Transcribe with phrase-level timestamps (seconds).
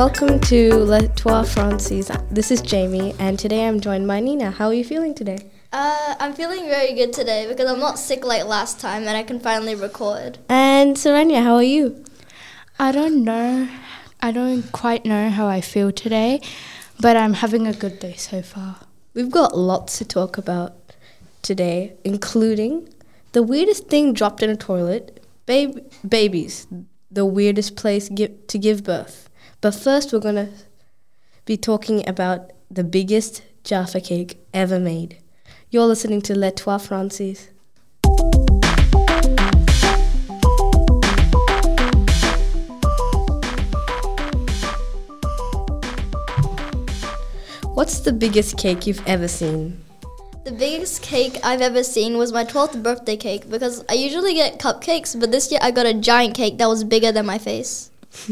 [0.00, 2.10] Welcome to Le Trois Francis.
[2.30, 4.50] This is Jamie, and today I'm joined by Nina.
[4.50, 5.50] How are you feeling today?
[5.74, 9.22] Uh, I'm feeling very good today because I'm not sick like last time and I
[9.22, 10.38] can finally record.
[10.48, 12.02] And Serenia, how are you?
[12.78, 13.68] I don't know.
[14.22, 16.40] I don't quite know how I feel today,
[16.98, 18.76] but I'm having a good day so far.
[19.12, 20.94] We've got lots to talk about
[21.42, 22.88] today, including
[23.32, 26.66] the weirdest thing dropped in a toilet, bab- babies,
[27.10, 29.26] the weirdest place gi- to give birth.
[29.62, 30.48] But first, we're going to
[31.44, 35.18] be talking about the biggest Jaffa cake ever made.
[35.68, 37.50] You're listening to Les Trois Francis.
[47.74, 49.84] What's the biggest cake you've ever seen?
[50.44, 54.58] The biggest cake I've ever seen was my 12th birthday cake because I usually get
[54.58, 57.90] cupcakes, but this year I got a giant cake that was bigger than my face.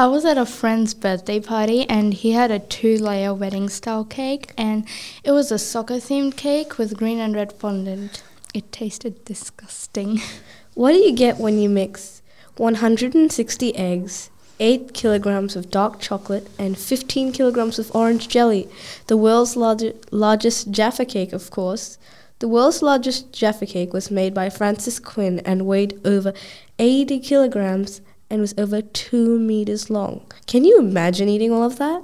[0.00, 4.06] I was at a friend's birthday party and he had a two layer wedding style
[4.06, 4.86] cake and
[5.22, 8.22] it was a soccer themed cake with green and red fondant.
[8.54, 10.22] It tasted disgusting.
[10.74, 12.22] What do you get when you mix
[12.56, 18.70] 160 eggs, 8 kilograms of dark chocolate, and 15 kilograms of orange jelly?
[19.08, 21.98] The world's large, largest Jaffa cake, of course.
[22.38, 26.32] The world's largest Jaffa cake was made by Francis Quinn and weighed over
[26.78, 30.24] 80 kilograms and was over 2 meters long.
[30.46, 32.02] Can you imagine eating all of that?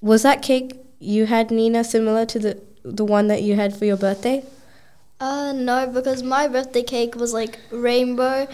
[0.00, 3.84] Was that cake you had, Nina, similar to the, the one that you had for
[3.84, 4.44] your birthday?
[5.20, 8.48] Uh, no, because my birthday cake was like rainbow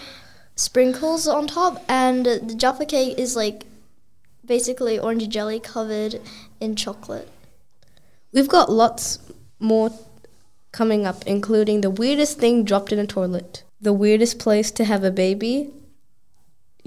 [0.55, 3.63] sprinkles on top, and the Jaffa cake is like
[4.45, 6.21] basically orange jelly covered
[6.59, 7.29] in chocolate.
[8.31, 9.19] We've got lots
[9.59, 9.91] more
[10.71, 15.03] coming up, including the weirdest thing dropped in a toilet, the weirdest place to have
[15.03, 15.71] a baby.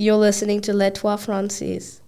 [0.02, 2.00] You're listening to Les Trois Francis.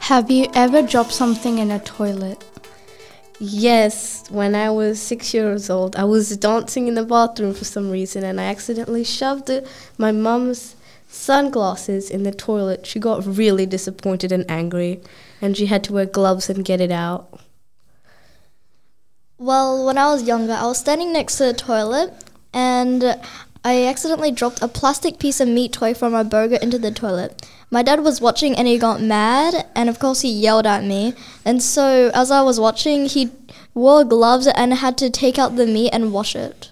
[0.00, 2.42] Have you ever dropped something in a toilet?
[3.38, 7.90] Yes, when I was six years old, I was dancing in the bathroom for some
[7.90, 9.68] reason and I accidentally shoved the,
[9.98, 10.74] my mum's
[11.06, 12.86] sunglasses in the toilet.
[12.86, 15.02] She got really disappointed and angry,
[15.42, 17.40] and she had to wear gloves and get it out.
[19.38, 22.14] Well, when I was younger, I was standing next to the toilet
[22.54, 23.20] and
[23.62, 27.46] I accidentally dropped a plastic piece of meat toy from a burger into the toilet.
[27.70, 31.12] My dad was watching and he got mad, and of course, he yelled at me.
[31.44, 33.30] And so, as I was watching, he
[33.74, 36.70] wore gloves and had to take out the meat and wash it.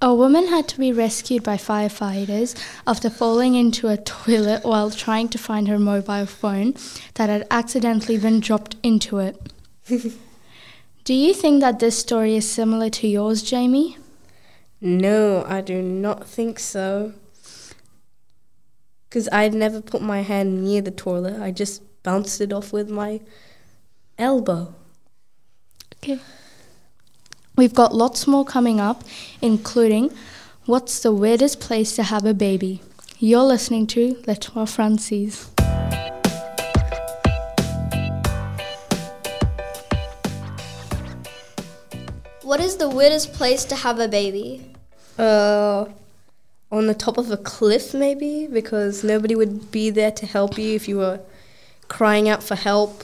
[0.00, 2.54] A woman had to be rescued by firefighters
[2.86, 6.74] after falling into a toilet while trying to find her mobile phone
[7.14, 9.50] that had accidentally been dropped into it.
[11.04, 13.98] Do you think that this story is similar to yours, Jamie?
[14.80, 17.12] No, I do not think so.
[19.08, 22.88] Because I'd never put my hand near the toilet, I just bounced it off with
[22.88, 23.20] my
[24.16, 24.74] elbow.
[25.96, 26.20] Okay.
[27.54, 29.04] We've got lots more coming up,
[29.42, 30.10] including
[30.64, 32.80] what's the weirdest place to have a baby?
[33.18, 35.53] You're listening to Les Trois Francis.
[42.44, 44.70] What is the weirdest place to have a baby?
[45.18, 45.86] Uh,
[46.70, 50.74] on the top of a cliff, maybe, because nobody would be there to help you
[50.74, 51.20] if you were
[51.88, 53.02] crying out for help,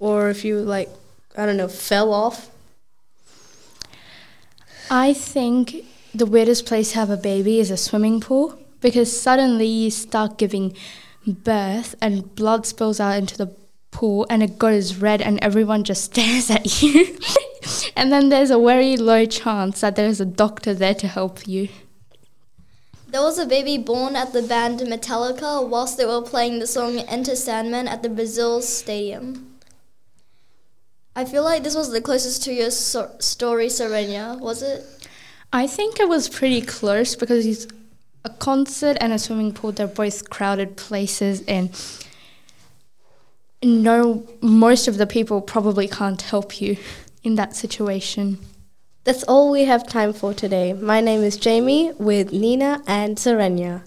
[0.00, 0.88] or if you like,
[1.38, 2.50] I don't know, fell off.
[4.90, 9.66] I think the weirdest place to have a baby is a swimming pool because suddenly
[9.66, 10.76] you start giving
[11.24, 13.54] birth and blood spills out into the
[13.92, 17.16] pool and it goes red and everyone just stares at you.
[17.96, 21.68] And then there's a very low chance that there's a doctor there to help you.
[23.08, 26.98] There was a baby born at the band Metallica whilst they were playing the song
[26.98, 29.54] Enter Sandman at the Brazil Stadium.
[31.14, 34.84] I feel like this was the closest to your so- story, Serenia, was it?
[35.50, 37.66] I think it was pretty close because it's
[38.26, 39.72] a concert and a swimming pool.
[39.72, 41.70] They're both crowded places, and
[43.62, 46.76] no, most of the people probably can't help you
[47.26, 48.38] in that situation.
[49.02, 50.72] That's all we have time for today.
[50.72, 53.82] My name is Jamie with Nina and Serenia.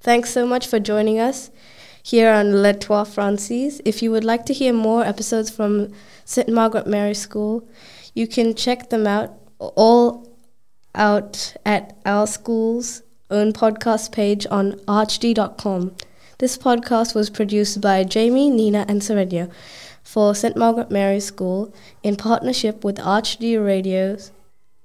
[0.00, 1.50] Thanks so much for joining us
[2.02, 3.80] here on Les Trois Francis.
[3.86, 5.92] If you would like to hear more episodes from
[6.26, 6.48] St.
[6.50, 7.66] Margaret Mary School,
[8.14, 10.28] you can check them out all
[10.94, 15.96] out at our school's own podcast page on archd.com.
[16.38, 19.50] This podcast was produced by Jamie, Nina, and Serenia
[20.12, 20.56] for St.
[20.56, 24.32] Margaret Mary School in partnership with ArchD Radio's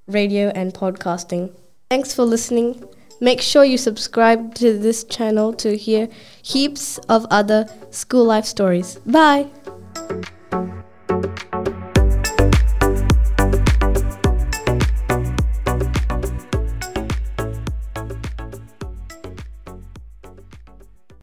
[0.07, 1.51] radio, and podcasting.
[1.89, 2.83] Thanks for listening.
[3.21, 6.09] Make sure you subscribe to this channel to hear
[6.41, 8.95] heaps of other school life stories.
[9.05, 9.49] Bye!